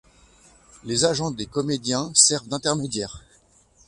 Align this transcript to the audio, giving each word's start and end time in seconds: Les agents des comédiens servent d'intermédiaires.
Les 0.83 1.05
agents 1.05 1.29
des 1.29 1.45
comédiens 1.45 2.11
servent 2.15 2.47
d'intermédiaires. 2.47 3.21